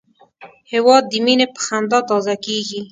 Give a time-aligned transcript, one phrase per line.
[0.71, 2.79] هېواد د مینې په خندا تازه کېږي.